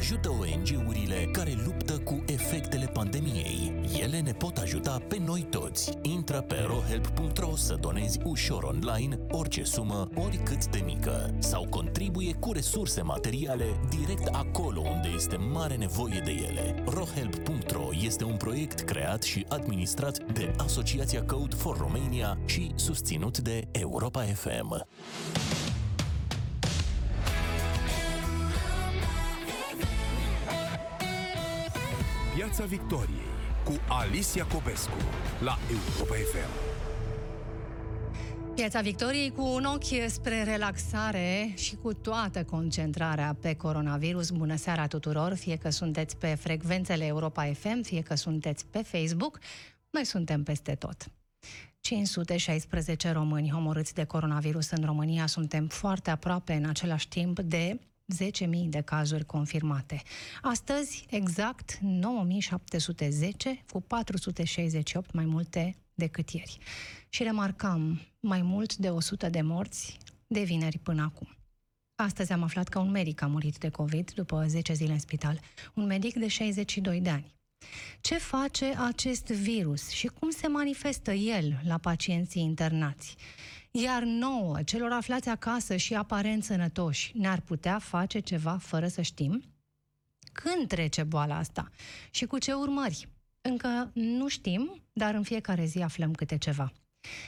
[0.00, 3.72] ajută ONG-urile care luptă cu efectele pandemiei.
[4.02, 5.98] Ele ne pot ajuta pe noi toți.
[6.02, 12.52] Intră pe rohelp.ro să donezi ușor online orice sumă, oricât de mică, sau contribuie cu
[12.52, 16.82] resurse materiale direct acolo unde este mare nevoie de ele.
[16.86, 23.68] rohelp.ro este un proiect creat și administrat de Asociația Code for Romania și susținut de
[23.72, 24.86] Europa FM.
[32.40, 33.30] Piața Victoriei
[33.64, 34.96] cu Alicia Copescu
[35.40, 36.50] la Europa FM.
[38.54, 44.30] Piața Victoriei cu un ochi spre relaxare și cu toată concentrarea pe coronavirus.
[44.30, 49.38] Bună seara tuturor, fie că sunteți pe frecvențele Europa FM, fie că sunteți pe Facebook,
[49.90, 51.06] noi suntem peste tot.
[51.80, 57.80] 516 români omorâți de coronavirus în România, suntem foarte aproape în același timp de
[58.14, 60.02] 10.000 de cazuri confirmate.
[60.42, 61.80] Astăzi, exact 9.710
[63.72, 66.58] cu 468 mai multe decât ieri.
[67.08, 71.28] Și remarcam mai mult de 100 de morți de vineri până acum.
[71.94, 75.40] Astăzi am aflat că un medic a murit de COVID după 10 zile în spital.
[75.74, 77.34] Un medic de 62 de ani.
[78.00, 83.16] Ce face acest virus și cum se manifestă el la pacienții internați?
[83.72, 89.44] Iar nouă, celor aflați acasă și aparent sănătoși, ne-ar putea face ceva fără să știm?
[90.32, 91.70] Când trece boala asta?
[92.10, 93.08] Și cu ce urmări?
[93.40, 96.72] Încă nu știm, dar în fiecare zi aflăm câte ceva.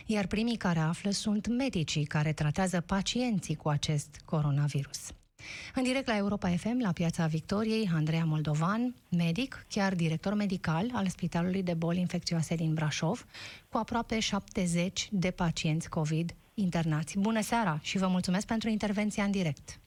[0.07, 5.13] Iar primii care află sunt medicii care tratează pacienții cu acest coronavirus.
[5.75, 11.07] În direct la Europa FM, la Piața Victoriei, Andreea Moldovan, medic, chiar director medical al
[11.07, 13.25] Spitalului de Boli Infecțioase din Brașov,
[13.69, 17.19] cu aproape 70 de pacienți COVID internați.
[17.19, 19.81] Bună seara și vă mulțumesc pentru intervenția în direct.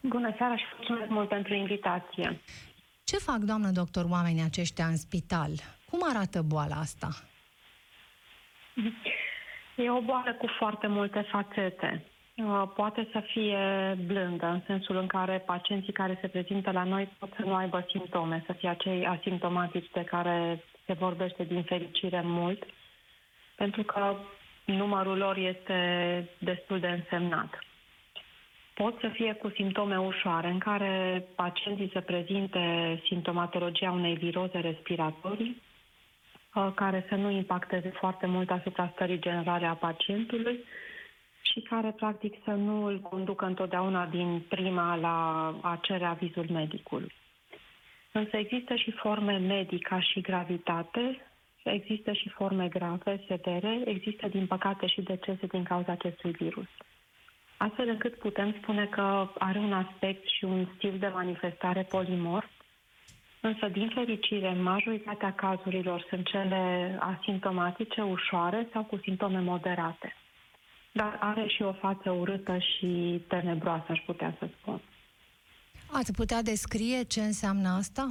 [0.00, 2.40] Bună seara și mulțumesc mult pentru invitație.
[3.04, 5.50] Ce fac, doamnă doctor, oamenii aceștia în spital?
[5.90, 7.08] Cum arată boala asta?
[9.76, 12.04] E o boală cu foarte multe fațete.
[12.44, 13.58] Uh, poate să fie
[14.06, 17.84] blândă, în sensul în care pacienții care se prezintă la noi pot să nu aibă
[17.88, 22.66] simptome, să fie acei asimptomatici de care se vorbește din fericire mult,
[23.54, 24.16] pentru că
[24.64, 25.78] numărul lor este
[26.38, 27.58] destul de însemnat.
[28.74, 35.62] Pot să fie cu simptome ușoare, în care pacienții se prezinte simptomatologia unei viroze respiratorii,
[36.54, 40.64] uh, care să nu impacteze foarte mult asupra stării generale a pacientului
[41.52, 47.12] și care, practic, să nu îl conducă întotdeauna din prima la a cere avizul medicului.
[48.12, 51.26] Însă există și forme medica și gravitate,
[51.62, 56.68] există și forme grave, severe, există, din păcate, și decese din cauza acestui virus
[57.56, 62.46] astfel încât putem spune că are un aspect și un stil de manifestare polimorf,
[63.40, 70.16] însă, din fericire, majoritatea cazurilor sunt cele asimptomatice, ușoare sau cu simptome moderate.
[70.96, 74.80] Dar are și o față urâtă și tenebroasă, aș putea să spun.
[75.92, 78.10] Ați putea descrie ce înseamnă asta?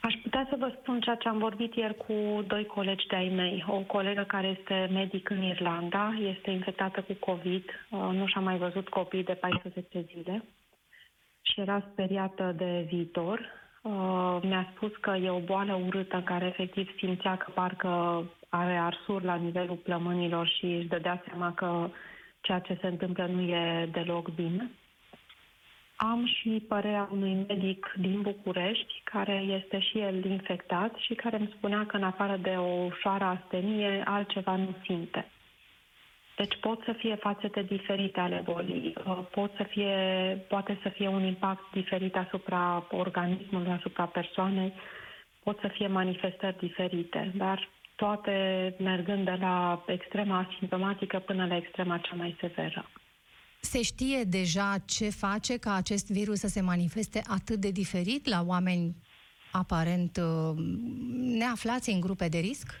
[0.00, 3.64] Aș putea să vă spun ceea ce am vorbit ieri cu doi colegi de-ai mei.
[3.66, 8.56] O colegă care este medic în Irlanda, este infectată cu COVID, uh, nu și-a mai
[8.56, 10.44] văzut copii de 14 zile
[11.42, 13.40] și era speriată de viitor.
[13.82, 18.76] Uh, mi-a spus că e o boală urâtă în care efectiv simțea că parcă are
[18.76, 21.90] arsuri la nivelul plămânilor și își dădea seama că
[22.40, 24.70] ceea ce se întâmplă nu e deloc bine.
[25.96, 31.52] Am și părerea unui medic din București, care este și el infectat și care îmi
[31.56, 35.26] spunea că în afară de o ușoară astenie, altceva nu simte.
[36.36, 39.96] Deci pot să fie fațete diferite ale bolii, uh, pot să fie,
[40.48, 44.72] poate să fie un impact diferit asupra organismului, asupra persoanei,
[45.42, 47.68] pot să fie manifestări diferite, dar
[48.02, 48.36] toate
[48.78, 52.90] mergând de la extrema asimptomatică până la extrema cea mai severă.
[53.60, 58.42] Se știe deja ce face ca acest virus să se manifeste atât de diferit la
[58.46, 58.96] oameni
[59.52, 60.54] aparent uh,
[61.38, 62.80] neaflați în grupe de risc?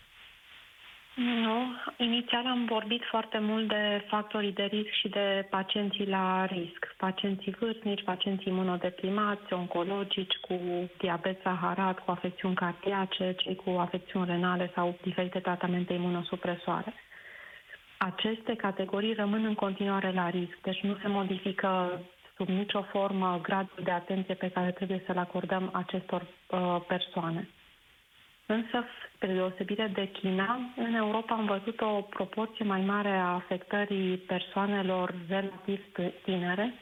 [1.18, 1.72] Nu.
[1.96, 6.94] Inițial am vorbit foarte mult de factorii de risc și de pacienții la risc.
[6.96, 10.54] Pacienții vârstnici, pacienții imunodeprimați, oncologici, cu
[10.98, 16.94] diabet saharat, cu afecțiuni cardiace, cei cu afecțiuni renale sau diferite tratamente imunosupresoare
[17.98, 22.00] aceste categorii rămân în continuare la risc, deci nu se modifică
[22.36, 27.48] sub nicio formă gradul de atenție pe care trebuie să-l acordăm acestor uh, persoane.
[28.46, 28.84] Însă,
[29.18, 35.14] spre deosebire de China, în Europa am văzut o proporție mai mare a afectării persoanelor
[35.28, 35.80] relativ
[36.24, 36.74] tinere,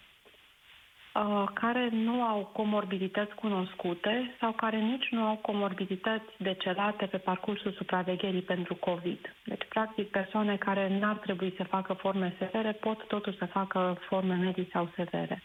[1.15, 7.73] uh, care nu au comorbidități cunoscute sau care nici nu au comorbidități decelate pe parcursul
[7.73, 9.35] supravegherii pentru COVID.
[9.45, 14.35] Deci, practic, persoane care n-ar trebui să facă forme severe pot totuși să facă forme
[14.35, 15.43] medii sau severe.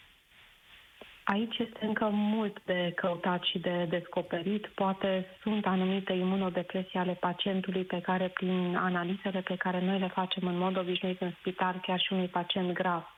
[1.24, 4.66] Aici este încă mult de căutat și de descoperit.
[4.66, 10.46] Poate sunt anumite imunodepresii ale pacientului pe care, prin analizele pe care noi le facem
[10.46, 13.16] în mod obișnuit în spital, chiar și unui pacient grav,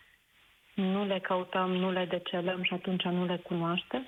[0.74, 4.02] nu le căutăm, nu le decelăm și atunci nu le cunoaște.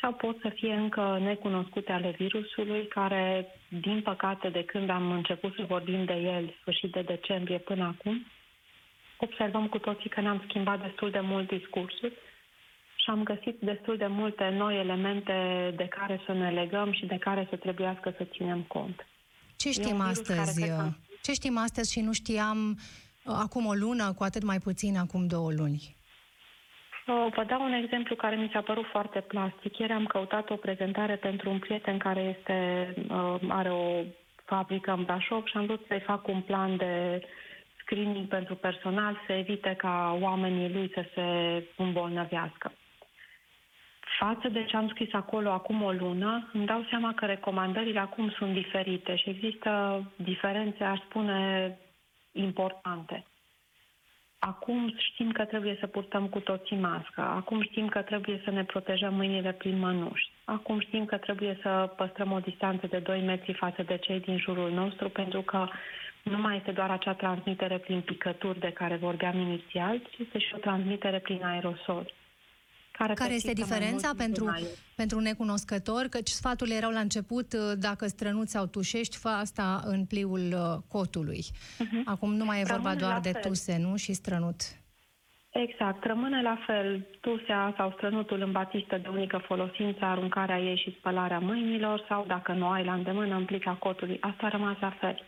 [0.00, 5.54] Sau pot să fie încă necunoscute ale virusului, care, din păcate, de când am început
[5.54, 8.26] să vorbim de el, sfârșit de decembrie până acum,
[9.16, 12.12] observăm cu toții că ne-am schimbat destul de mult discursul
[13.02, 15.34] și am găsit destul de multe noi elemente
[15.76, 19.06] de care să ne legăm și de care să trebuiască să ținem cont.
[19.56, 20.68] Ce știm astăzi?
[20.68, 20.88] Că...
[21.22, 25.26] Ce știm astăzi și nu știam uh, acum o lună, cu atât mai puțin acum
[25.26, 25.98] două luni?
[27.34, 29.78] Vă dau un exemplu care mi s-a părut foarte plastic.
[29.78, 32.56] Ieri am căutat o prezentare pentru un prieten care este,
[33.08, 34.02] uh, are o
[34.44, 37.22] fabrică în Brașov și am vrut să-i fac un plan de
[37.80, 41.26] screening pentru personal, să evite ca oamenii lui să se
[41.76, 42.72] îmbolnăvească.
[44.26, 48.30] Față de ce am scris acolo acum o lună, îmi dau seama că recomandările acum
[48.30, 51.76] sunt diferite și există diferențe, aș spune,
[52.32, 53.24] importante.
[54.38, 57.20] Acum știm că trebuie să purtăm cu toții mască.
[57.20, 60.30] Acum știm că trebuie să ne protejăm mâinile prin mănuși.
[60.44, 64.38] Acum știm că trebuie să păstrăm o distanță de 2 metri față de cei din
[64.38, 65.68] jurul nostru, pentru că
[66.22, 70.54] nu mai este doar acea transmitere prin picături de care vorbeam inițial, ci este și
[70.54, 72.12] o transmitere prin aerosol.
[73.00, 74.44] Care, care este diferența pentru,
[74.96, 76.08] pentru necunoscători?
[76.08, 80.82] Căci sfaturile erau la început, uh, dacă strănuți sau tușești, fă asta în pliul uh,
[80.88, 81.40] cotului.
[81.44, 82.04] Uh-huh.
[82.04, 83.42] Acum nu mai e vorba Rămâne doar de fel.
[83.42, 83.96] tuse, nu?
[83.96, 84.60] Și strănut.
[85.50, 86.04] Exact.
[86.04, 91.38] Rămâne la fel tusea sau strănutul în batistă de unică folosință, aruncarea ei și spălarea
[91.38, 94.18] mâinilor sau, dacă nu ai la îndemână, în plica cotului.
[94.20, 95.22] Asta a rămas la fel.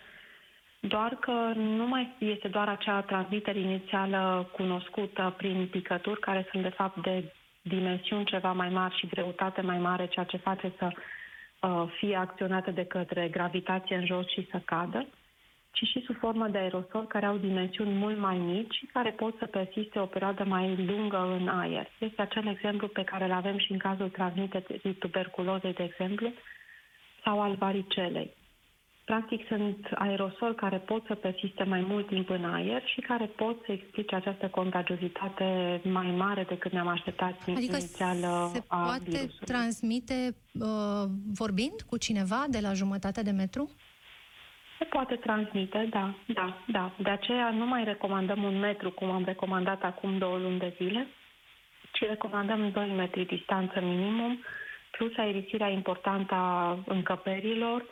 [0.80, 6.68] Doar că nu mai este doar acea transmitere inițială cunoscută prin picături, care sunt de
[6.68, 11.92] fapt de dimensiuni ceva mai mari și greutate mai mare, ceea ce face să uh,
[11.98, 15.06] fie acționată de către gravitație în jos și să cadă,
[15.70, 19.38] ci și sub formă de aerosol care au dimensiuni mult mai mici și care pot
[19.38, 21.88] să persiste o perioadă mai lungă în aer.
[21.98, 26.32] Este acel exemplu pe care îl avem și în cazul transmiterii tuberculozei, de exemplu,
[27.24, 28.30] sau al varicelei.
[29.04, 33.64] Practic sunt aerosol care pot să persiste mai mult timp în aer și care pot
[33.64, 38.16] să explice această contagiozitate mai mare decât ne-am așteptat adică inițial
[38.52, 39.46] se a poate virusului.
[39.46, 41.04] transmite uh,
[41.34, 43.70] vorbind cu cineva de la jumătate de metru?
[44.78, 46.92] Se poate transmite, da, da, da.
[46.98, 51.06] De aceea nu mai recomandăm un metru, cum am recomandat acum două luni de zile,
[51.92, 54.38] ci recomandăm 2 metri distanță minimum,
[54.90, 57.84] plus aerisirea importantă a încăperilor,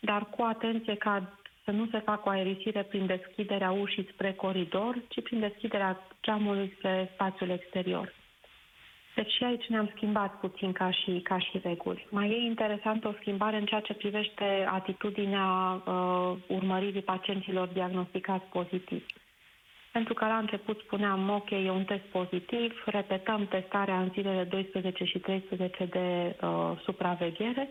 [0.00, 4.96] dar cu atenție ca să nu se facă o aerisire prin deschiderea ușii spre coridor,
[5.08, 8.12] ci prin deschiderea geamului spre spațiul exterior.
[9.14, 12.06] Deci și aici ne-am schimbat puțin ca și, ca și reguli.
[12.10, 19.06] Mai e interesantă o schimbare în ceea ce privește atitudinea uh, urmăririi pacienților diagnosticați pozitiv.
[19.92, 25.04] Pentru că la început spuneam, ok, e un test pozitiv, repetăm testarea în zilele 12
[25.04, 27.68] și 13 de uh, supraveghere,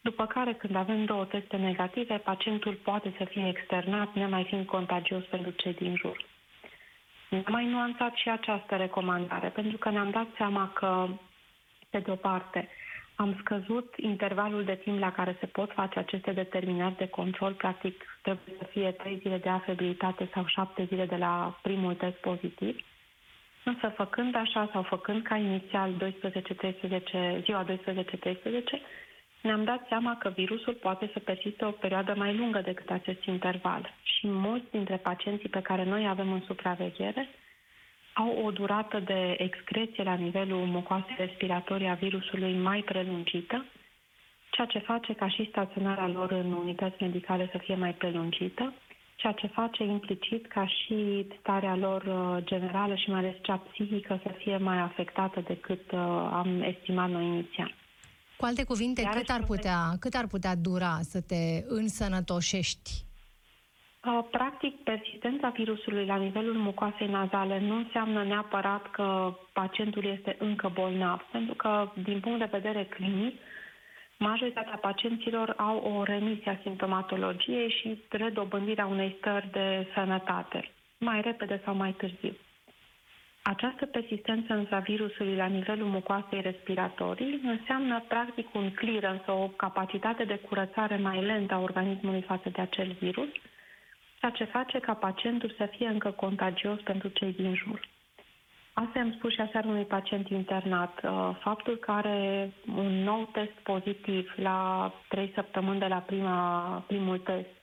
[0.00, 5.24] după care, când avem două teste negative, pacientul poate să fie externat, nemai fiind contagios
[5.24, 6.24] pentru cei din jur.
[7.30, 11.08] Am mai nuanțat și această recomandare, pentru că ne-am dat seama că,
[11.90, 12.68] pe de o parte,
[13.14, 17.52] am scăzut intervalul de timp la care se pot face aceste determinări de control.
[17.52, 22.16] Practic, trebuie să fie 3 zile de afebilitate sau 7 zile de la primul test
[22.16, 22.76] pozitiv.
[23.64, 25.90] Însă, făcând așa sau făcând ca inițial
[27.40, 27.68] 12-13, ziua 12-13,
[29.42, 33.94] ne-am dat seama că virusul poate să persiste o perioadă mai lungă decât acest interval
[34.02, 37.28] și mulți dintre pacienții pe care noi avem în supraveghere
[38.12, 43.64] au o durată de excreție la nivelul mucoasei respiratorii a virusului mai prelungită,
[44.50, 48.72] ceea ce face ca și staționarea lor în unități medicale să fie mai prelungită,
[49.16, 54.20] ceea ce face implicit ca și starea lor uh, generală și mai ales cea psihică
[54.22, 55.98] să fie mai afectată decât uh,
[56.32, 57.74] am estimat noi inițial.
[58.38, 62.90] Cu alte cuvinte, cât ar, putea, cât ar putea dura să te însănătoșești?
[64.30, 71.20] Practic, persistența virusului la nivelul mucoasei nazale nu înseamnă neapărat că pacientul este încă bolnav,
[71.32, 73.40] pentru că, din punct de vedere clinic,
[74.18, 81.60] majoritatea pacienților au o remisie a simptomatologiei și redobândirea unei stări de sănătate, mai repede
[81.64, 82.36] sau mai târziu.
[83.54, 90.36] Această persistență a virusului la nivelul mucoasei respiratorii înseamnă practic un clearance, o capacitate de
[90.38, 93.28] curățare mai lentă a organismului față de acel virus,
[94.18, 97.80] ceea ce face ca pacientul să fie încă contagios pentru cei din jur.
[98.72, 101.00] Asta am spus și aseară unui pacient internat.
[101.02, 107.18] Uh, faptul că are un nou test pozitiv la trei săptămâni de la prima, primul
[107.18, 107.57] test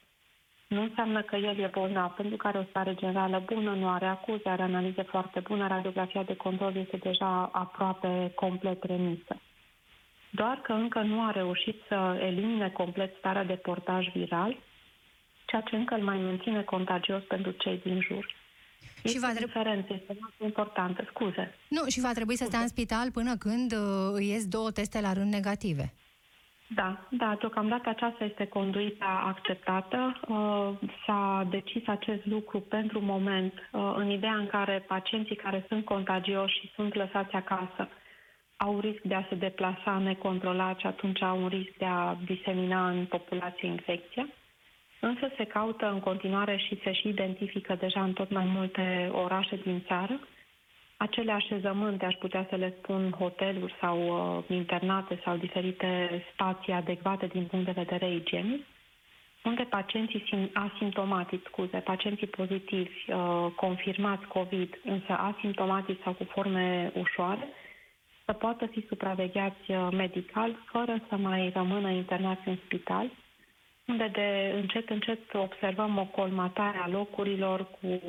[0.76, 4.06] nu înseamnă că el e bolnav, pentru că are o stare generală bună, nu are
[4.06, 9.36] acuze, are analize foarte bună, radiografia de control este deja aproape complet remisă.
[10.30, 14.58] Doar că încă nu a reușit să elimine complet starea de portaj viral,
[15.46, 18.26] ceea ce încă îl mai menține contagios pentru cei din jur.
[19.04, 19.46] Este și va trebui...
[19.46, 21.56] diferență, este foarte importantă, scuze.
[21.68, 22.44] Nu, și va trebui scuze.
[22.44, 25.94] să stea în spital până când uh, ies două teste la rând negative.
[26.68, 30.20] Da, da, deocamdată aceasta este conduita acceptată.
[30.28, 30.70] Uh,
[31.06, 36.60] s-a decis acest lucru pentru moment uh, în ideea în care pacienții care sunt contagioși
[36.60, 37.90] și sunt lăsați acasă
[38.58, 42.90] au risc de a se deplasa necontrolat și atunci au un risc de a disemina
[42.90, 44.28] în populație infecția.
[45.00, 49.56] Însă se caută în continuare și se și identifică deja în tot mai multe orașe
[49.56, 50.20] din țară
[51.06, 55.90] acele așezământe, aș putea să le spun hoteluri sau uh, internate sau diferite
[56.34, 58.62] spații adecvate din punct de vedere igienic,
[59.44, 67.48] unde pacienții asimptomatici, scuze, pacienții pozitivi, uh, confirmați COVID, însă asimptomatici sau cu forme ușoare,
[68.26, 73.10] să poată fi supravegheați uh, medical fără să mai rămână internați în spital
[73.88, 78.02] unde de încet, încet observăm o colmatare a locurilor cu,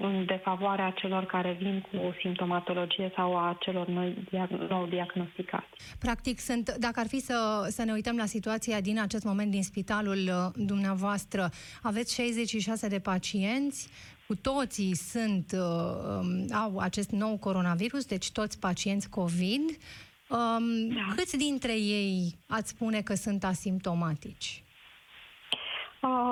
[0.00, 4.28] în defavoarea celor care vin cu simptomatologie sau a celor noi,
[4.68, 5.68] nou diagnosticați.
[5.98, 9.62] Practic, sunt, dacă ar fi să, să ne uităm la situația din acest moment din
[9.62, 11.50] spitalul uh, dumneavoastră,
[11.82, 13.88] aveți 66 de pacienți,
[14.26, 19.62] cu toții sunt, uh, um, au acest nou coronavirus, deci toți pacienți COVID.
[20.28, 21.12] Um, da.
[21.16, 24.64] Câți dintre ei ați spune că sunt asimptomatici?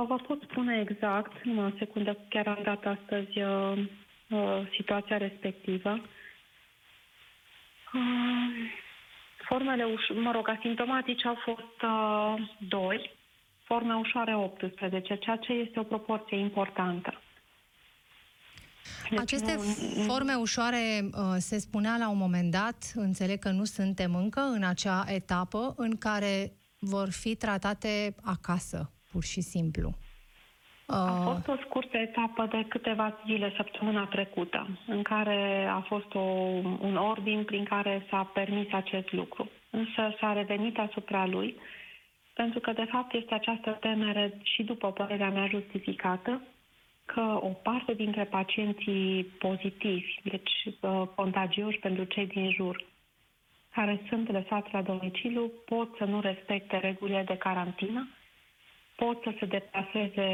[0.06, 3.78] Vă pot spune exact, în o secundă, chiar am dat astăzi uh,
[4.28, 5.90] uh, situația respectivă.
[7.94, 8.70] Uh,
[9.48, 13.10] formele, uș- mă rog, asimptomatice au fost uh, 2,
[13.64, 17.18] forme ușoare 18, ceea ce este o proporție importantă.
[19.10, 19.56] Deci Aceste
[20.06, 24.64] forme ușoare uh, se spunea la un moment dat, înțeleg că nu suntem încă în
[24.64, 29.88] acea etapă în care vor fi tratate acasă, pur și simplu.
[30.86, 36.14] A uh, fost o scurtă etapă de câteva zile săptămâna trecută, în care a fost
[36.14, 36.18] o,
[36.88, 39.50] un ordin prin care s-a permis acest lucru.
[39.70, 41.56] Însă s-a revenit asupra lui,
[42.34, 46.40] pentru că, de fapt, este această temere și după părerea mea justificată,
[47.04, 52.84] că o parte dintre pacienții pozitivi, deci uh, contagioși pentru cei din jur,
[53.74, 58.08] care sunt lăsați la domiciliu, pot să nu respecte regulile de carantină
[58.96, 60.28] pot să se deplaseze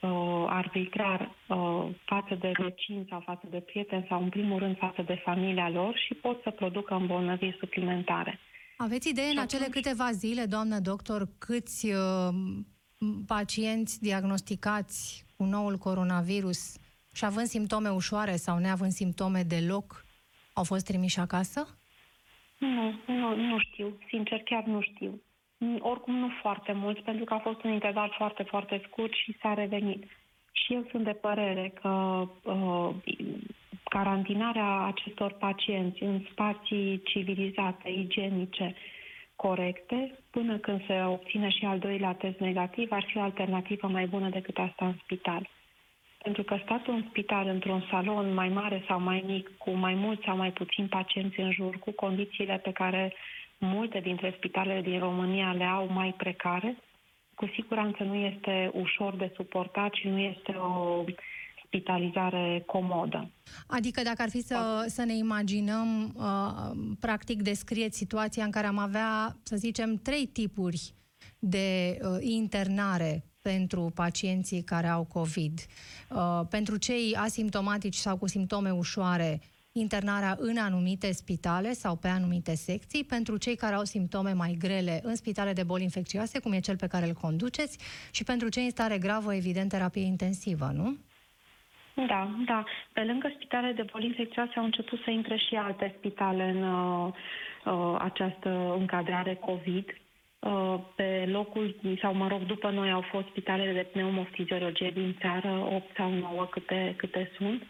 [0.00, 5.02] uh, arbitrar uh, față de vecini sau față de prieteni sau, în primul rând, față
[5.02, 8.38] de familia lor și pot să producă îmbolnăviri suplimentare.
[8.76, 12.28] Aveți idee în acele câteva zile, doamnă doctor, câți uh,
[13.26, 16.76] pacienți diagnosticați cu noul coronavirus
[17.14, 20.04] și având simptome ușoare sau neavând simptome deloc,
[20.52, 21.78] au fost trimiși acasă?
[22.58, 23.98] Nu, nu, nu știu.
[24.08, 25.20] Sincer, chiar nu știu.
[25.64, 29.36] Mm, oricum nu foarte mulți, pentru că a fost un interval foarte, foarte scurt și
[29.40, 30.04] s-a revenit.
[30.52, 31.88] Și eu sunt de părere că
[32.42, 32.90] uh,
[33.84, 38.74] carantinarea acestor pacienți în spații civilizate, igienice,
[39.36, 44.06] corecte, până când se obține și al doilea test negativ, ar fi o alternativă mai
[44.06, 45.48] bună decât asta în spital.
[46.22, 50.24] Pentru că statul în spital, într-un salon mai mare sau mai mic, cu mai mulți
[50.24, 53.12] sau mai puțini pacienți în jur, cu condițiile pe care
[53.64, 56.78] multe dintre spitalele din România le au mai precare,
[57.34, 61.04] cu siguranță nu este ușor de suportat și nu este o
[61.64, 63.30] spitalizare comodă.
[63.66, 68.78] Adică dacă ar fi să, să ne imaginăm, uh, practic descrieți situația în care am
[68.78, 70.94] avea, să zicem, trei tipuri
[71.38, 75.60] de uh, internare pentru pacienții care au COVID.
[76.10, 79.40] Uh, pentru cei asimptomatici sau cu simptome ușoare,
[79.72, 85.00] internarea în anumite spitale sau pe anumite secții, pentru cei care au simptome mai grele
[85.02, 87.78] în spitale de boli infecțioase, cum e cel pe care îl conduceți,
[88.12, 90.96] și pentru cei în stare gravă, evident, terapie intensivă, nu?
[92.06, 92.64] Da, da.
[92.92, 97.12] Pe lângă spitale de boli infecțioase au început să intre și alte spitale în uh,
[97.64, 99.96] uh, această încadrare COVID.
[100.38, 105.68] Uh, pe locul, sau mă rog, după noi au fost spitalele de pneumofiziologie din țară,
[105.70, 107.60] 8 sau 9 câte, câte sunt.
[107.60, 107.68] Uh,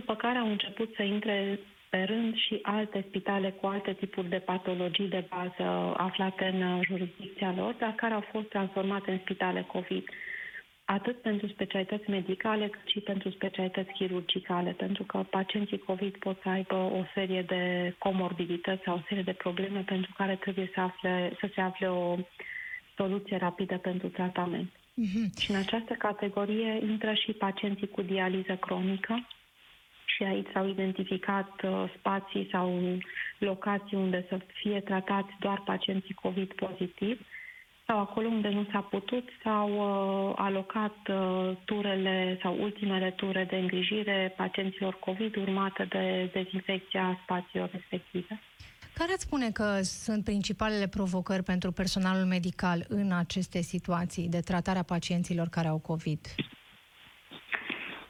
[0.00, 1.58] după care au început să intre
[1.90, 7.54] pe rând și alte spitale cu alte tipuri de patologii de bază aflate în jurisdicția
[7.56, 10.04] lor, dar care au fost transformate în spitale COVID
[10.88, 16.48] atât pentru specialități medicale, cât și pentru specialități chirurgicale, pentru că pacienții COVID pot să
[16.48, 21.32] aibă o serie de comorbidități sau o serie de probleme pentru care trebuie să, afle,
[21.40, 22.16] să se afle o
[22.96, 24.70] soluție rapidă pentru tratament.
[24.70, 25.40] Mm-hmm.
[25.40, 29.26] Și în această categorie intră și pacienții cu dializă cronică
[30.16, 32.98] și aici s-au identificat uh, spații sau
[33.38, 37.20] locații unde să fie tratați doar pacienții COVID pozitiv
[37.86, 43.56] sau acolo unde nu s-a putut, s-au uh, alocat uh, turele sau ultimele ture de
[43.56, 48.40] îngrijire pacienților COVID urmate de dezinfecția spațiilor respective.
[48.94, 54.78] Care ați spune că sunt principalele provocări pentru personalul medical în aceste situații de tratare
[54.78, 56.20] a pacienților care au COVID?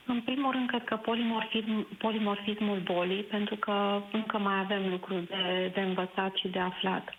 [0.07, 5.71] În primul rând, cred că polimorfism, polimorfismul bolii, pentru că încă mai avem lucruri de,
[5.75, 7.15] de învățat și de aflat.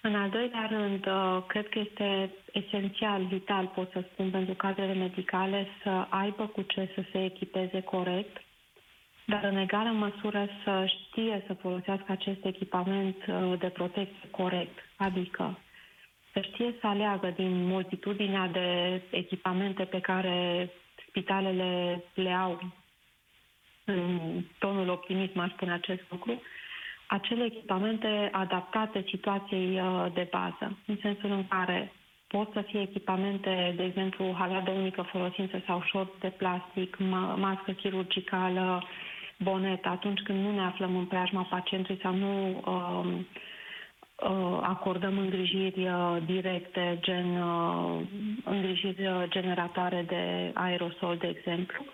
[0.00, 4.94] În al doilea rând, uh, cred că este esențial, vital, pot să spun, pentru cadrele
[4.94, 8.36] medicale să aibă cu ce să se echipeze corect,
[9.26, 15.58] dar în egală măsură să știe să folosească acest echipament uh, de protecție corect, adică
[16.32, 20.70] să știe să aleagă din multitudinea de echipamente pe care
[21.12, 22.72] spitalele le au
[23.84, 24.20] în
[24.58, 26.42] tonul optimism, aș spune acest lucru,
[27.06, 31.92] acele echipamente adaptate situației uh, de bază, în sensul în care
[32.28, 36.96] pot să fie echipamente, de exemplu, halat de unică folosință sau șort de plastic,
[37.36, 38.82] mască chirurgicală,
[39.38, 43.24] bonet, atunci când nu ne aflăm în preajma pacientului sau nu uh, uh,
[44.62, 48.00] acordăm îngrijiri uh, directe, gen uh,
[48.44, 51.84] îngrijiri generatoare de aerosol, de exemplu,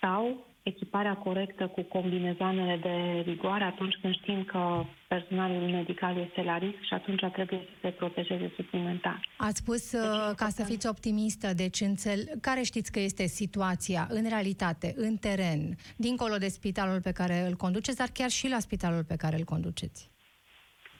[0.00, 6.58] sau echiparea corectă cu combinezanele de rigoare atunci când știm că personalul medical este la
[6.58, 9.20] risc și atunci trebuie să se protejeze suplimentar.
[9.36, 12.18] Ați spus deci, uh, ca să fiți optimistă, deci înțel...
[12.40, 17.54] care știți că este situația în realitate, în teren, dincolo de spitalul pe care îl
[17.54, 20.12] conduceți, dar chiar și la spitalul pe care îl conduceți?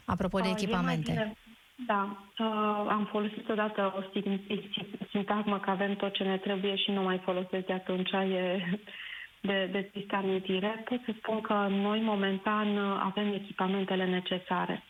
[0.04, 1.36] Apropo de uh, echipamente.
[1.86, 2.46] Da, uh,
[2.88, 4.20] am folosit odată o
[5.10, 8.10] sintagmă că avem tot ce ne trebuie și nu mai folosesc de atunci.
[8.12, 8.64] E
[9.40, 14.82] de, de tristă amintire, pot să spun că noi momentan avem echipamentele necesare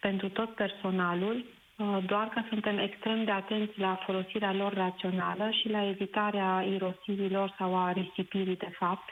[0.00, 1.44] pentru tot personalul,
[1.76, 7.54] uh, doar că suntem extrem de atenți la folosirea lor rațională și la evitarea irosirilor
[7.58, 9.08] sau a risipirii de fapt,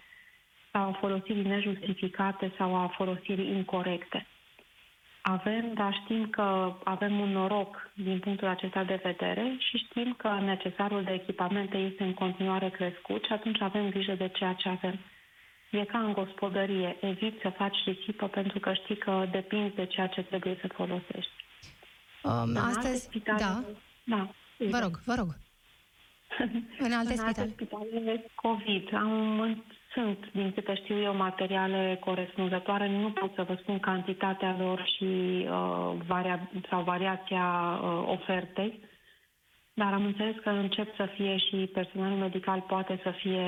[0.72, 4.26] sau a folosirii nejustificate sau a folosirii incorrecte
[5.28, 10.28] avem, dar știm că avem un noroc din punctul acesta de vedere și știm că
[10.28, 14.98] necesarul de echipamente este în continuare crescut și atunci avem grijă de ceea ce avem.
[15.70, 20.06] E ca în gospodărie, evit să faci risipă pentru că știi că depinzi de ceea
[20.06, 21.32] ce trebuie să folosești.
[22.22, 23.64] Um, astăzi, spitale, da.
[24.04, 24.28] da.
[24.58, 25.28] Vă rog, vă rog.
[26.86, 27.40] în alte în spitale?
[27.40, 28.94] Alte spitale COVID.
[28.94, 32.88] Am sunt, din câte știu eu, materiale corespunzătoare.
[32.88, 35.04] Nu pot să vă spun cantitatea lor și
[35.50, 38.80] uh, varia- sau variația uh, ofertei,
[39.74, 43.40] dar am înțeles că încep să fie și personalul medical poate să fie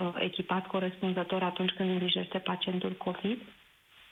[0.00, 3.38] uh, echipat corespunzător atunci când îngrijește pacientul COVID.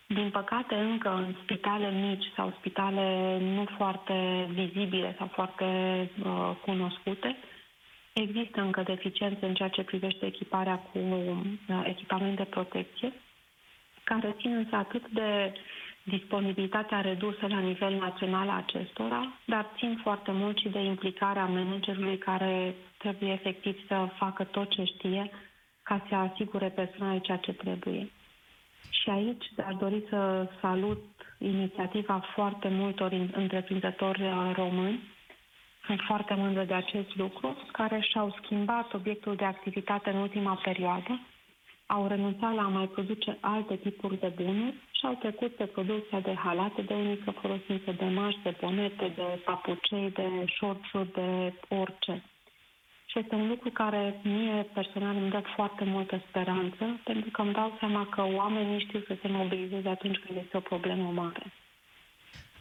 [0.06, 5.64] Din păcate, încă în spitale mici sau spitale nu foarte vizibile sau foarte
[6.24, 7.36] uh, cunoscute,
[8.12, 13.12] Există încă deficiențe în ceea ce privește echiparea cu uh, echipament de protecție,
[14.04, 15.52] care țin însă atât de
[16.02, 22.18] disponibilitatea redusă la nivel național a acestora, dar țin foarte mult și de implicarea managerului
[22.18, 25.30] care trebuie efectiv să facă tot ce știe
[25.82, 28.10] ca să asigure personalul ceea ce trebuie.
[28.90, 31.02] Și aici aș dori să salut
[31.38, 35.00] inițiativa foarte multor întreprinzători uh, români
[35.86, 41.20] sunt foarte mândră de acest lucru, care și-au schimbat obiectul de activitate în ultima perioadă,
[41.86, 46.20] au renunțat la a mai produce alte tipuri de bunuri și au trecut pe producția
[46.20, 52.22] de halate de unică folosință, de măști, de bonete, de papucei, de șorțuri, de orice.
[53.06, 57.52] Și este un lucru care mie personal îmi dă foarte multă speranță, pentru că îmi
[57.52, 61.52] dau seama că oamenii știu să se mobilizeze atunci când este o problemă mare.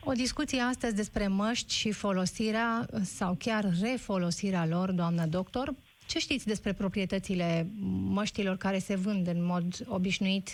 [0.04, 5.74] O discuție astăzi despre măști și folosirea sau chiar refolosirea lor, doamnă doctor.
[6.08, 7.72] Ce știți despre proprietățile
[8.08, 10.50] măștilor care se vând în mod obișnuit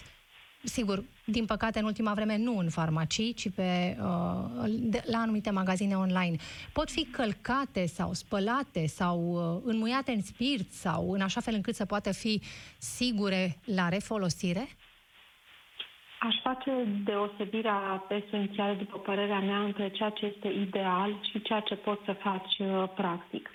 [0.63, 5.49] sigur, din păcate, în ultima vreme, nu în farmacii, ci pe, uh, de, la anumite
[5.49, 6.36] magazine online,
[6.73, 11.75] pot fi călcate sau spălate sau uh, înmuiate în spirit sau în așa fel încât
[11.75, 12.41] să poată fi
[12.77, 14.67] sigure la refolosire?
[16.19, 16.71] Aș face
[17.03, 22.13] deosebirea esențială, după părerea mea, între ceea ce este ideal și ceea ce poți să
[22.13, 23.51] faci uh, practic.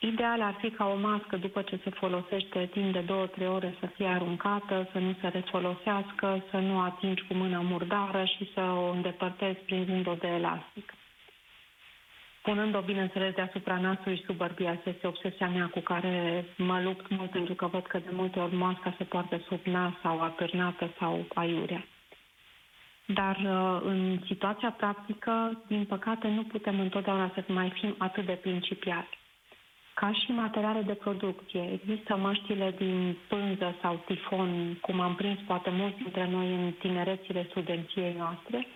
[0.00, 3.04] Ideal ar fi ca o mască, după ce se folosește timp de
[3.44, 8.24] 2-3 ore, să fie aruncată, să nu se refolosească, să nu atingi cu mâna murdară
[8.24, 10.92] și să o îndepărtezi prin o de elastic.
[12.42, 17.30] Punând-o, bineînțeles, deasupra nasului și sub bărbia, este obsesia mea cu care mă lupt mult,
[17.30, 21.24] pentru că văd că de multe ori masca se poartă sub nas sau atârnată sau
[21.34, 21.84] aiurea.
[23.06, 28.32] Dar uh, în situația practică, din păcate, nu putem întotdeauna să mai fim atât de
[28.32, 29.18] principiali.
[29.94, 35.70] Ca și materiale de producție, există măștile din pânză sau tifon, cum am prins poate
[35.70, 38.66] mulți dintre noi în tinerețile studenției noastre,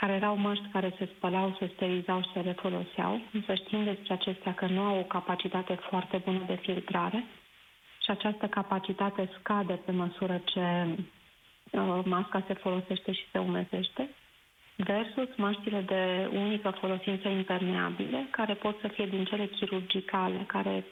[0.00, 3.20] care erau măști care se spălau, se sterilizau și se refoloseau.
[3.32, 7.24] Însă știm despre acestea că nu au o capacitate foarte bună de filtrare
[8.02, 10.86] și această capacitate scade pe măsură ce
[11.70, 14.08] uh, masca se folosește și se umezește
[14.76, 20.84] versus măștile de unică folosință impermeabile, care pot să fie din cele chirurgicale, care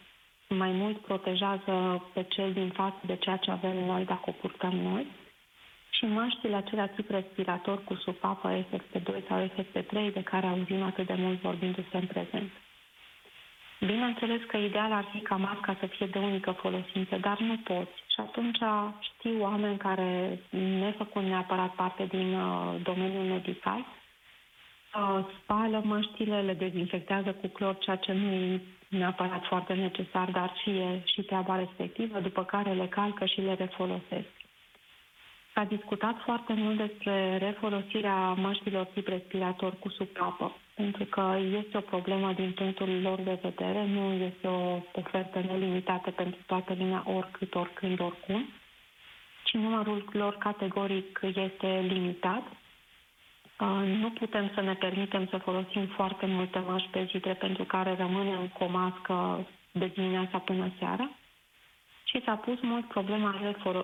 [0.48, 4.74] mai mult protejează pe cel din față de ceea ce avem noi dacă o purtăm
[4.76, 5.06] noi,
[5.96, 11.14] și măștile acelea tip respirator cu supapă FFP2 sau FFP3 de care auzim atât de
[11.16, 12.50] mult vorbindu-se în prezent.
[13.80, 17.90] Bineînțeles că ideal ar fi ca masca să fie de unică folosință, dar nu poți.
[18.12, 18.58] Și atunci
[19.00, 20.40] știu oameni care,
[20.80, 27.96] nefăcând neapărat parte din uh, domeniul medical, uh, spală măștile, le dezinfectează cu clor, ceea
[27.96, 33.24] ce nu e neapărat foarte necesar, dar fie și treaba respectivă, după care le calcă
[33.24, 34.35] și le refolosesc.
[35.56, 41.80] S-a discutat foarte mult despre refolosirea măștilor tip respirator cu supapă, pentru că este o
[41.80, 47.54] problemă din punctul lor de vedere, nu este o ofertă nelimitată pentru toată lumea, oricât,
[47.54, 48.44] oricând, oricum,
[49.44, 52.42] ci numărul lor categoric este limitat.
[54.00, 58.46] Nu putem să ne permitem să folosim foarte multe măști pe zi, pentru care rămânem
[58.48, 61.10] cu o mască de dimineața până seara
[62.04, 63.34] și s-a pus mult problema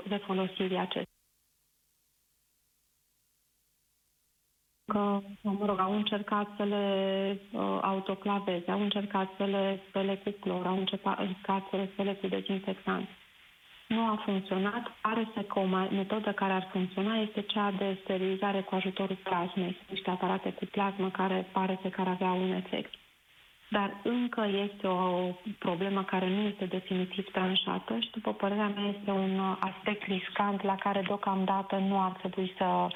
[0.08, 1.12] refolosirii acestea.
[4.92, 6.87] Că, mă rog, au încercat să le
[7.52, 12.26] uh, autoclaveze, au încercat să le spele cu clor, au încercat să le spele cu
[12.26, 13.09] dezinfectant.
[13.88, 14.85] Nu a funcționat.
[15.02, 19.76] Pare să că o metodă care ar funcționa este cea de sterilizare cu ajutorul plasmei.
[19.76, 22.94] Sunt niște aparate cu plasmă care pare să care avea un efect
[23.72, 29.11] dar încă este o problemă care nu este definitiv tranșată și, după părerea mea, este
[29.11, 32.88] un aspect riscant la care deocamdată nu ar trebui să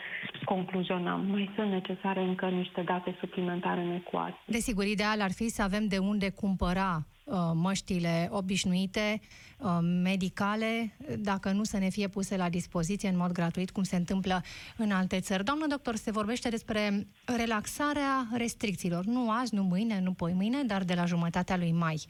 [0.44, 1.24] concluzionăm.
[1.30, 4.40] Mai sunt necesare încă niște date suplimentare în ecuație.
[4.44, 7.15] Desigur, ideal ar fi să avem de unde cumpăra Uh,
[7.54, 9.20] măștile obișnuite,
[9.58, 13.96] uh, medicale, dacă nu să ne fie puse la dispoziție în mod gratuit, cum se
[13.96, 14.42] întâmplă
[14.76, 15.44] în alte țări.
[15.44, 19.04] Doamnă doctor, se vorbește despre relaxarea restricțiilor.
[19.04, 22.06] Nu azi, nu mâine, nu poi mâine, dar de la jumătatea lui mai.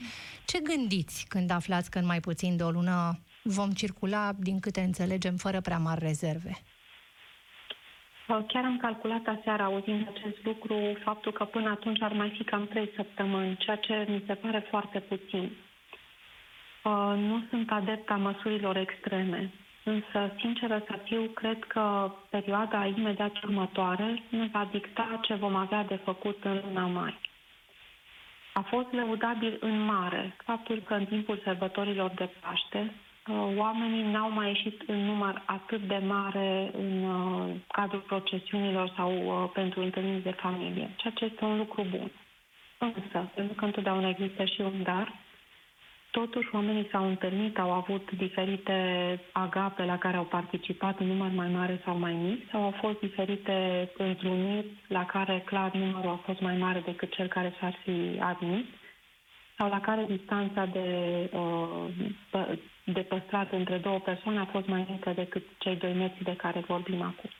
[0.46, 4.81] Ce gândiți când aflați că în mai puțin de o lună vom circula, din câte
[4.81, 6.62] înțelegem, fără prea mari rezerve?
[8.26, 12.66] Chiar am calculat aseară, auzind acest lucru, faptul că până atunci ar mai fi cam
[12.66, 15.50] trei săptămâni, ceea ce mi se pare foarte puțin.
[16.84, 19.50] Uh, nu sunt adept a măsurilor extreme,
[19.84, 25.84] însă, sinceră să fiu, cred că perioada imediat următoare ne va dicta ce vom avea
[25.84, 27.18] de făcut în luna mai.
[28.52, 32.92] A fost lăudabil în mare faptul că în timpul sărbătorilor de Paște,
[33.56, 39.50] oamenii n-au mai ieșit în număr atât de mare în uh, cadrul procesiunilor sau uh,
[39.52, 42.10] pentru întâlniri de familie, ceea ce este un lucru bun.
[42.78, 45.12] Însă, pentru că întotdeauna există și un dar,
[46.10, 48.74] totuși oamenii s-au întâlnit, au avut diferite
[49.32, 52.98] agape la care au participat în număr mai mare sau mai mic, sau au fost
[53.00, 58.18] diferite întruniri la care clar numărul a fost mai mare decât cel care s-ar fi
[58.20, 58.64] admis
[59.57, 60.88] sau la care distanța de,
[61.33, 66.37] uh, de păstrat între două persoane a fost mai mică decât cei doi metri de
[66.37, 67.31] care vorbim acum.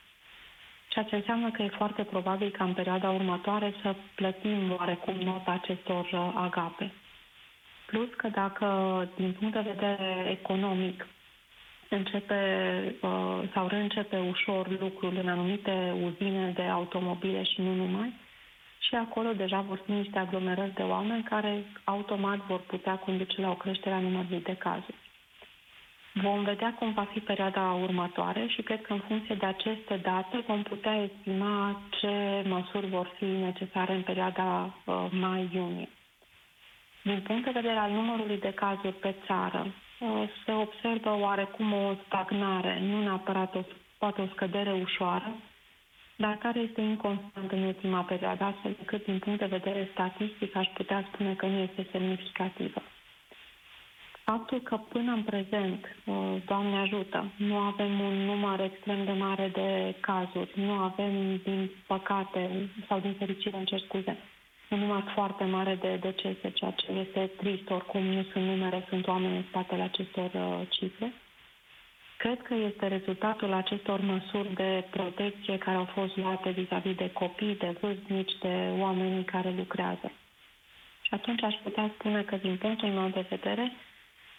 [0.89, 5.51] Ceea ce înseamnă că e foarte probabil ca în perioada următoare să plătim oarecum nota
[5.51, 6.93] acestor uh, agape.
[7.87, 8.67] Plus că dacă,
[9.17, 11.07] din punct de vedere economic,
[11.89, 12.41] începe
[13.01, 18.13] uh, sau reîncepe ușor lucrul în anumite uzine de automobile și nu numai,
[18.87, 23.51] și acolo deja vor fi niște aglomerări de oameni care automat vor putea conduce la
[23.51, 24.97] o creștere a numărului de cazuri.
[26.23, 30.45] Vom vedea cum va fi perioada următoare și cred că în funcție de aceste date
[30.47, 35.89] vom putea estima ce măsuri vor fi necesare în perioada uh, mai-iunie.
[37.03, 39.67] Din punct de vedere al numărului de cazuri pe țară,
[40.01, 43.61] uh, se observă oarecum o stagnare, nu neapărat o,
[43.99, 45.33] poate o scădere ușoară,
[46.17, 50.67] dar care este inconstant în ultima perioadă, astfel încât din punct de vedere statistic aș
[50.75, 52.83] putea spune că nu este semnificativă.
[54.25, 56.15] Faptul că până în prezent, uh,
[56.47, 62.69] Doamne ajută, nu avem un număr extrem de mare de cazuri, nu avem, din păcate,
[62.89, 64.17] sau din fericire, încerc scuze,
[64.71, 69.07] un număr foarte mare de decese, ceea ce este trist, oricum nu sunt numere, sunt
[69.07, 71.13] oameni în spatele acestor uh, cifre.
[72.19, 77.57] Cred că este rezultatul acestor măsuri de protecție care au fost luate vis-a-vis de copii,
[77.57, 80.13] de vârstnici, de oamenii care lucrează.
[81.03, 83.73] Și atunci aș putea spune că, din punctul meu de vedere,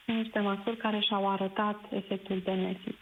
[0.05, 2.97] sunt niște măsuri care și-au arătat efectul benefic.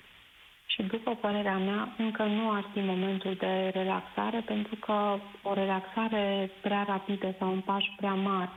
[0.66, 6.52] Și după părerea mea, încă nu ar fi momentul de relaxare, pentru că o relaxare
[6.62, 8.50] prea rapidă sau un pași prea mari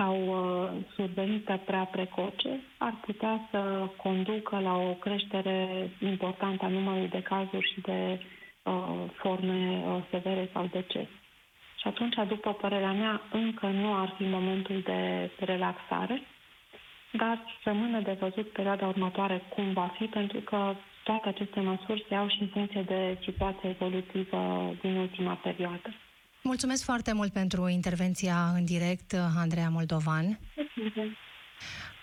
[0.00, 7.08] sau uh, survenită prea precoce ar putea să conducă la o creștere importantă a numărului
[7.08, 8.20] de cazuri și de
[8.62, 8.72] uh,
[9.14, 11.06] forme uh, severe sau deces.
[11.80, 16.22] Și atunci, după părerea mea, încă nu ar fi momentul de relaxare,
[17.12, 22.14] dar rămâne de văzut perioada următoare cum va fi, pentru că toate aceste măsuri se
[22.14, 25.90] iau și în funcție de situația evolutivă din ultima perioadă.
[26.42, 30.38] Mulțumesc foarte mult pentru intervenția în direct, Andreea Moldovan.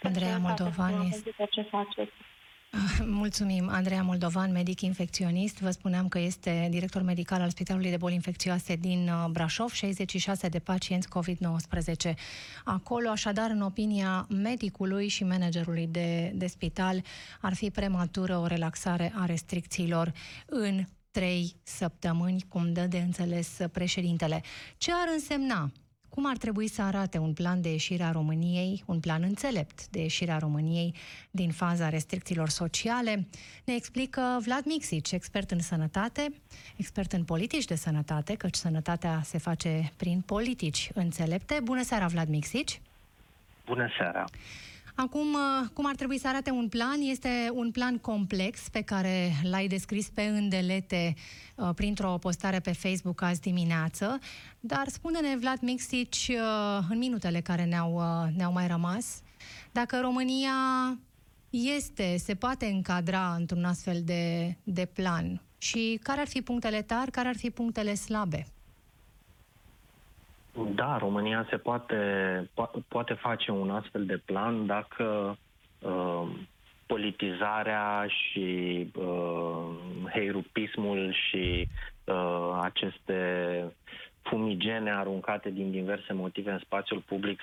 [0.03, 1.35] Andreea Moldovan este...
[1.49, 2.11] Ce faceți?
[3.21, 3.69] Mulțumim.
[3.69, 5.59] Andreea Moldovan, medic infecționist.
[5.59, 10.47] Vă spuneam că este director medical al Spitalului de Boli Infecțioase din uh, Brașov, 66
[10.47, 12.13] de pacienți COVID-19
[12.63, 13.09] acolo.
[13.09, 17.01] Așadar, în opinia medicului și managerului de, de spital,
[17.41, 20.11] ar fi prematură o relaxare a restricțiilor
[20.45, 20.85] în
[21.17, 24.41] trei săptămâni, cum dă de înțeles președintele.
[24.77, 25.71] Ce ar însemna
[26.09, 29.99] cum ar trebui să arate un plan de ieșire a României, un plan înțelept de
[29.99, 30.95] ieșire a României
[31.31, 33.27] din faza restricțiilor sociale,
[33.65, 36.33] ne explică Vlad Mixic, expert în sănătate,
[36.75, 41.59] expert în politici de sănătate, căci sănătatea se face prin politici înțelepte.
[41.63, 42.67] Bună seara, Vlad Mixic!
[43.65, 44.25] Bună seara!
[44.99, 46.99] Acum, uh, cum ar trebui să arate un plan?
[47.01, 51.15] Este un plan complex pe care l-ai descris pe îndelete
[51.55, 54.19] uh, printr-o postare pe Facebook azi dimineață,
[54.59, 56.37] dar spune-ne, Vlad Mixic, uh,
[56.89, 58.01] în minutele care ne-au,
[58.35, 59.21] ne-au mai rămas,
[59.71, 60.51] dacă România
[61.49, 67.11] este, se poate încadra într-un astfel de, de plan și care ar fi punctele tari,
[67.11, 68.47] care ar fi punctele slabe?
[70.65, 71.95] Da, România se poate,
[72.53, 75.37] po- poate face un astfel de plan dacă
[75.79, 76.27] uh,
[76.85, 79.69] politizarea și uh,
[80.13, 81.69] heirupismul și
[82.03, 83.17] uh, aceste
[84.21, 87.39] fumigene aruncate din diverse motive în spațiul public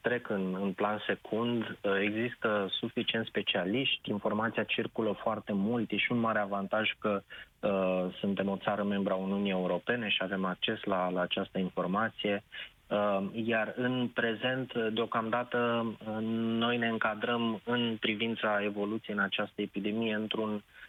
[0.00, 1.62] trec în, în plan secund.
[1.62, 7.22] Uh, există suficient specialiști, informația circulă foarte mult, e și un mare avantaj că
[7.60, 12.42] uh, suntem o țară membra Uniunii Europene și avem acces la, la această informație.
[12.86, 16.16] Uh, iar în prezent, deocamdată, uh,
[16.58, 20.79] noi ne încadrăm în privința evoluției în această epidemie într-un uh, Uh,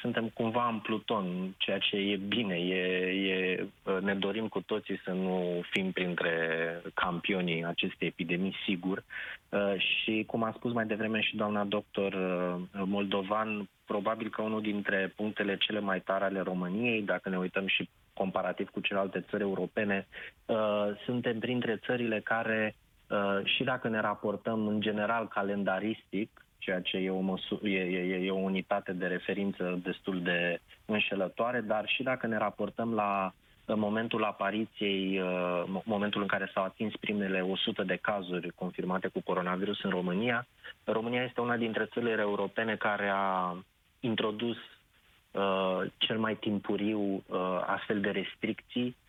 [0.00, 2.54] suntem cumva în pluton, ceea ce e bine.
[2.54, 2.74] E,
[3.30, 6.32] e, uh, ne dorim cu toții să nu fim printre
[6.94, 9.04] campionii acestei epidemii, sigur.
[9.48, 12.16] Uh, și cum a spus mai devreme și doamna doctor
[12.72, 17.88] Moldovan, probabil că unul dintre punctele cele mai tare ale României, dacă ne uităm și
[18.12, 20.06] comparativ cu celelalte țări europene,
[21.04, 22.74] suntem printre țările care,
[23.44, 28.30] și dacă ne raportăm în general calendaristic, ceea ce e o, măsu- e, e, e
[28.30, 33.32] o unitate de referință destul de înșelătoare, dar și dacă ne raportăm la
[33.74, 39.82] momentul apariției, uh, momentul în care s-au atins primele 100 de cazuri confirmate cu coronavirus
[39.82, 40.46] în România,
[40.84, 43.56] România este una dintre țările europene care a
[44.00, 44.56] introdus
[45.30, 49.07] uh, cel mai timpuriu uh, astfel de restricții Uh,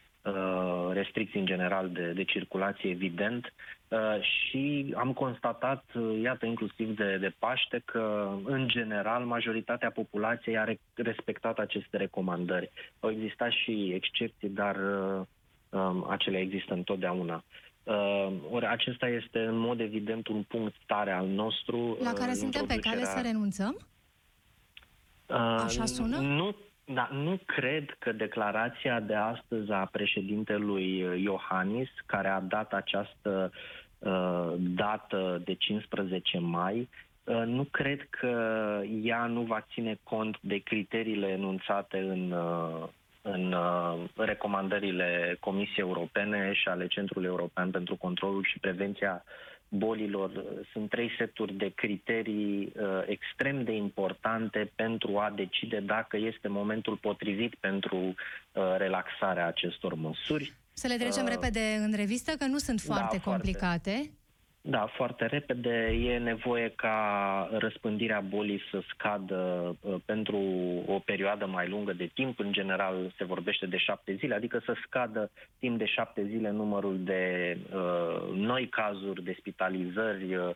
[0.91, 3.53] restricții în general de, de circulație, evident,
[3.88, 10.58] uh, și am constatat, uh, iată, inclusiv de, de Paște, că, în general, majoritatea populației
[10.58, 12.71] a respectat aceste recomandări.
[12.99, 14.75] Au existat și excepții, dar
[15.69, 17.43] um, acelea există întotdeauna.
[17.84, 21.97] Uh, ori acesta este în mod evident un punct tare al nostru.
[22.03, 23.77] La care uh, suntem pe cale să renunțăm?
[25.27, 26.17] Uh, Așa sună?
[26.17, 26.55] Nu
[26.93, 33.52] da, nu cred că declarația de astăzi a președintelui Iohannis, care a dat această
[33.99, 36.89] uh, dată de 15 mai,
[37.30, 38.28] Uh, nu cred că
[39.04, 42.88] ea nu va ține cont de criteriile enunțate în, uh,
[43.21, 43.56] în
[44.15, 49.23] recomandările Comisiei Europene și ale Centrului European pentru Controlul și Prevenția
[49.69, 50.43] bolilor.
[50.71, 52.73] Sunt trei seturi de criterii
[53.05, 58.15] extrem de importante pentru a decide dacă este momentul potrivit pentru
[58.77, 60.53] relaxarea acestor măsuri.
[60.82, 63.91] Să le trecem uh, repede în revistă, că nu sunt foarte da, complicate.
[63.91, 64.18] Foarte.
[64.61, 65.85] Da, foarte repede.
[65.85, 70.37] E nevoie ca răspândirea bolii să scadă uh, pentru
[70.85, 72.39] o perioadă mai lungă de timp.
[72.39, 77.03] În general se vorbește de șapte zile, adică să scadă timp de șapte zile numărul
[77.03, 80.51] de uh, noi cazuri de spitalizări uh,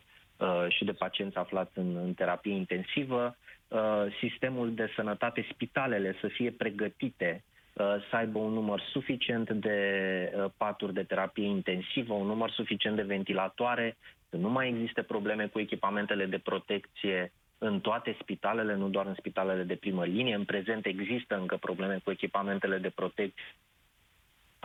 [0.68, 3.36] și de pacienți aflați în, în terapie intensivă.
[3.68, 9.78] Uh, sistemul de sănătate, spitalele să fie pregătite Uh, să aibă un număr suficient de
[10.36, 13.96] uh, paturi de terapie intensivă, un număr suficient de ventilatoare,
[14.28, 19.14] să nu mai existe probleme cu echipamentele de protecție în toate spitalele, nu doar în
[19.14, 20.34] spitalele de primă linie.
[20.34, 23.44] În prezent există încă probleme cu echipamentele de protecție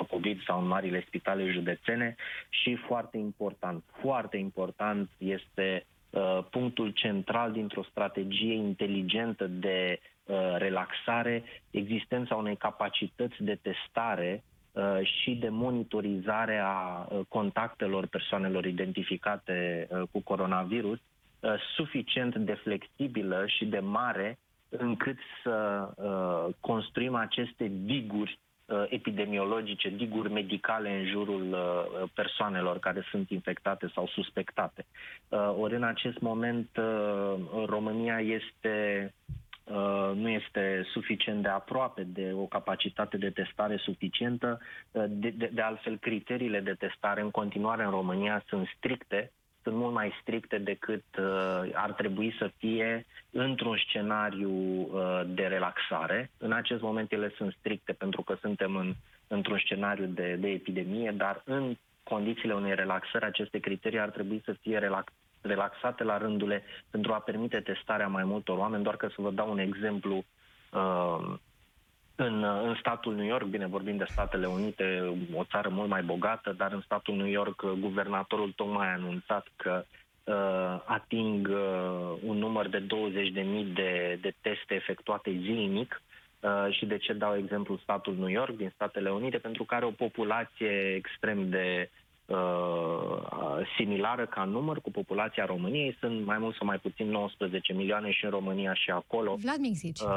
[0.10, 2.16] COVID sau în marile spitale județene
[2.50, 10.19] și foarte important, foarte important este uh, punctul central dintr-o strategie inteligentă de Uh,
[10.58, 19.88] relaxare, existența unei capacități de testare uh, și de monitorizare a uh, contactelor persoanelor identificate
[20.12, 21.00] cu coronavirus
[21.76, 24.40] suficient de flexibilă și de mare
[24.70, 25.88] încât să
[26.60, 28.40] construim aceste diguri
[28.90, 31.58] epidemiologice, diguri medicale în jurul
[32.14, 34.86] persoanelor care sunt infectate sau suspectate.
[35.60, 36.70] Ori în acest moment
[37.66, 39.49] România este Uh,
[40.16, 44.60] nu este suficient de aproape de o capacitate de testare suficientă.
[44.92, 49.32] Uh, de, de, de altfel, criteriile de testare în continuare în România sunt stricte,
[49.64, 56.32] sunt mult mai stricte decât uh, ar trebui să fie într-un scenariu uh, de relaxare.
[56.38, 58.94] În acest moment ele sunt stricte pentru că suntem în,
[59.28, 64.56] într-un scenariu de, de epidemie, dar în condițiile unei relaxări aceste criterii ar trebui să
[64.62, 69.22] fie relax, relaxate la rândule pentru a permite testarea mai multor oameni, doar că să
[69.22, 70.24] vă dau un exemplu
[70.72, 71.34] uh,
[72.16, 76.54] în, în statul New York, bine vorbim de Statele Unite, o țară mult mai bogată,
[76.58, 79.84] dar în statul New York guvernatorul tocmai a anunțat că
[80.24, 82.86] uh, ating uh, un număr de 20.000
[83.74, 86.02] de, de teste efectuate zilnic
[86.40, 89.86] uh, și de ce dau exemplu statul New York din Statele Unite, pentru că are
[89.86, 92.09] o populație extrem de uh,
[93.78, 95.98] similară ca număr cu populația României.
[96.00, 99.36] Sunt mai mult sau mai puțin 19 milioane și în România și acolo.
[99.36, 100.08] Vlad Minxici, uh,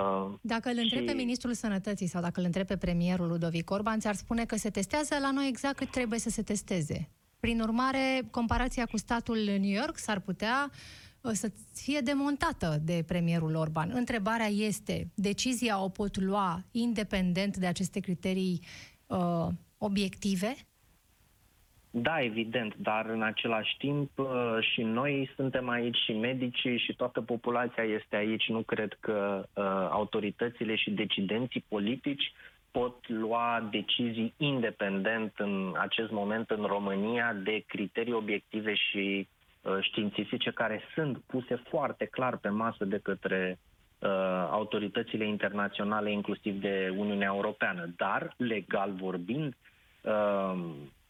[0.40, 1.16] dacă îl întrebe și...
[1.16, 5.30] Ministrul Sănătății sau dacă îl întrebe premierul Ludovic Orban, ți-ar spune că se testează la
[5.30, 7.08] noi exact cât trebuie să se testeze.
[7.40, 10.70] Prin urmare, comparația cu statul New York s-ar putea
[11.20, 13.90] uh, să fie demontată de premierul Orban.
[13.94, 18.62] Întrebarea este, decizia o pot lua independent de aceste criterii
[19.06, 19.46] uh,
[19.78, 20.54] obiective?
[21.94, 24.26] Da, evident, dar în același timp uh,
[24.60, 28.48] și noi suntem aici și medicii și toată populația este aici.
[28.48, 32.32] Nu cred că uh, autoritățile și decidenții politici
[32.70, 39.28] pot lua decizii independent în acest moment în România de criterii obiective și
[39.62, 43.58] uh, științifice care sunt puse foarte clar pe masă de către
[43.98, 44.08] uh,
[44.50, 47.92] autoritățile internaționale, inclusiv de Uniunea Europeană.
[47.96, 49.56] Dar, legal vorbind,
[50.02, 50.60] uh,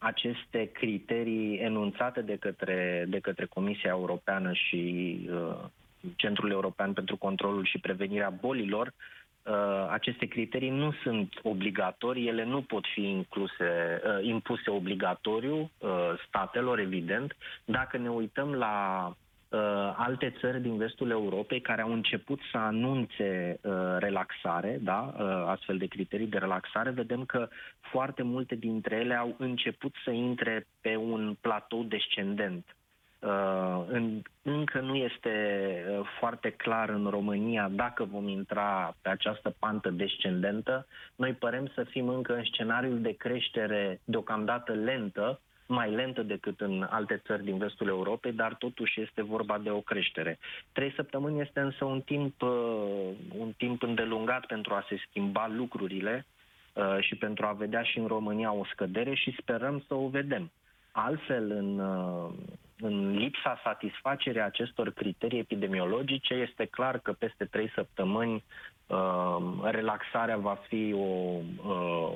[0.02, 4.80] aceste criterii enunțate de către, de către Comisia Europeană și
[5.32, 5.64] uh,
[6.16, 8.86] Centrul European pentru Controlul și Prevenirea Bolilor,
[9.42, 9.52] uh,
[9.90, 15.90] aceste criterii nu sunt obligatorii, ele nu pot fi incluse, uh, impuse obligatoriu uh,
[16.26, 17.36] statelor, evident.
[17.64, 19.14] Dacă ne uităm la uh,
[19.96, 25.78] alte țări din vestul Europei care au început să anunțe uh, relaxare, da, uh, astfel
[25.78, 27.48] de criterii de relaxare, vedem că
[27.80, 32.76] foarte multe dintre ele au început să intre pe un platou descendent.
[33.22, 35.30] Uh, în, încă nu este
[35.88, 40.86] uh, foarte clar în România dacă vom intra pe această pantă descendentă.
[41.16, 45.40] Noi părem să fim încă în scenariul de creștere deocamdată lentă,
[45.72, 49.80] mai lentă decât în alte țări din vestul Europei, dar totuși este vorba de o
[49.80, 50.38] creștere.
[50.72, 53.08] Trei săptămâni este însă un timp, uh,
[53.38, 56.26] un timp îndelungat pentru a se schimba lucrurile
[56.72, 60.50] uh, și pentru a vedea și în România o scădere și sperăm să o vedem.
[60.90, 62.30] Altfel, în, uh,
[62.80, 68.44] în lipsa satisfacerii acestor criterii epidemiologice, este clar că peste trei săptămâni
[69.62, 72.14] relaxarea va fi o uh,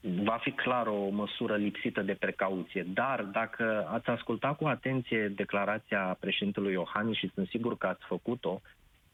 [0.00, 2.86] va fi clar o măsură lipsită de precauție.
[2.94, 8.60] Dar dacă ați ascultat cu atenție declarația președintelui Iohannis și sunt sigur că ați făcut-o,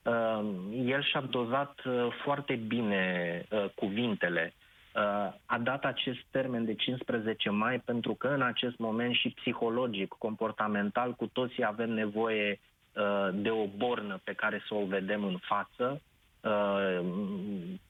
[0.03, 0.41] uh,
[0.85, 4.55] el și-a dozat uh, foarte bine uh, cuvintele.
[4.97, 10.09] Uh, a dat acest termen de 15 mai pentru că în acest moment și psihologic,
[10.09, 12.61] comportamental, cu toții avem nevoie
[12.93, 16.03] uh, de o bornă pe care să o vedem în față.
[16.47, 17.07] Uh,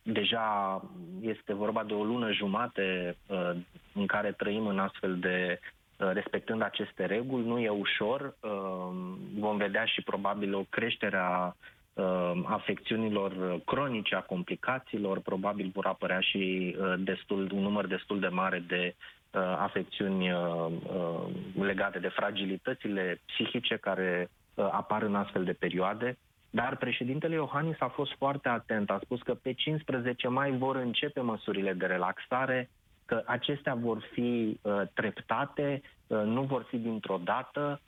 [0.02, 0.80] deja
[1.20, 3.16] este vorba de o lună jumate
[3.94, 5.60] în care trăim în astfel de
[5.96, 7.46] respectând aceste reguli.
[7.46, 8.36] Nu e ușor.
[9.38, 11.54] Vom vedea și probabil o creștere a
[11.96, 18.28] uh, afecțiunilor cronice, a complicațiilor, probabil vor apărea și uh, destul, un număr destul de
[18.28, 18.94] mare de
[19.30, 26.18] uh, afecțiuni uh, uh, legate de fragilitățile psihice care uh, apar în astfel de perioade.
[26.50, 31.20] Dar președintele Iohannis a fost foarte atent, a spus că pe 15 mai vor începe
[31.20, 32.70] măsurile de relaxare,
[33.04, 37.80] că acestea vor fi uh, treptate, uh, nu vor fi dintr-o dată,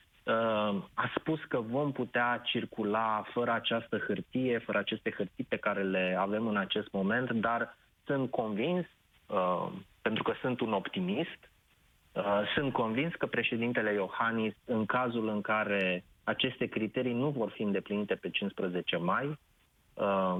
[0.94, 6.16] a spus că vom putea circula fără această hârtie, fără aceste hârtii pe care le
[6.18, 7.76] avem în acest moment, dar
[8.08, 8.86] sunt convins,
[9.26, 9.68] uh,
[10.02, 11.50] pentru că sunt un optimist,
[12.12, 17.62] uh, sunt convins că președintele Iohannis, în cazul în care aceste criterii nu vor fi
[17.62, 19.26] îndeplinite pe 15 mai,
[19.94, 20.36] uh,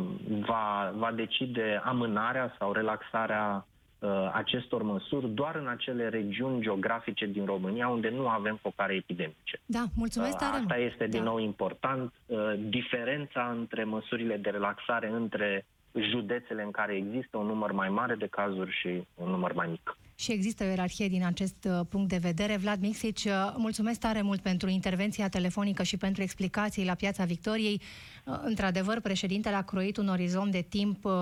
[0.46, 3.66] va, va decide amânarea sau relaxarea
[3.98, 9.60] uh, acestor măsuri doar în acele regiuni geografice din România unde nu avem focare epidemice.
[9.66, 11.30] Da, mulțumesc uh, tare Asta este din da.
[11.30, 12.12] nou important.
[12.26, 15.66] Uh, diferența între măsurile de relaxare între
[16.10, 19.96] județele în care există un număr mai mare de cazuri și un număr mai mic.
[20.14, 22.56] Și există o ierarhie din acest uh, punct de vedere.
[22.56, 27.80] Vlad Mixici, uh, mulțumesc tare mult pentru intervenția telefonică și pentru explicații la Piața Victoriei.
[28.24, 31.12] Uh, într-adevăr, președintele a croit un orizont de timp uh,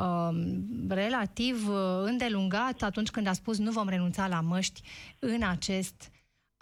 [0.00, 4.82] Um, relativ uh, îndelungat atunci când a spus nu vom renunța la măști
[5.18, 6.10] în acest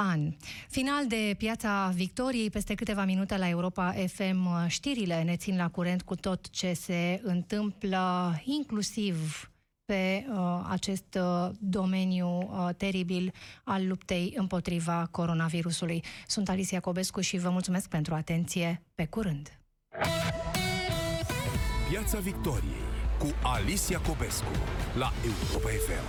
[0.00, 0.32] an.
[0.68, 5.68] Final de Piața Victoriei, peste câteva minute la Europa FM, uh, știrile ne țin la
[5.68, 9.50] curent cu tot ce se întâmplă, inclusiv
[9.84, 13.32] pe uh, acest uh, domeniu uh, teribil
[13.64, 16.04] al luptei împotriva coronavirusului.
[16.26, 18.82] Sunt Alicia Cobescu și vă mulțumesc pentru atenție.
[18.94, 19.58] Pe curând!
[21.90, 22.86] Piața Victoriei
[23.18, 24.52] cu Alicia Cobescu
[24.98, 26.06] la Europa FM.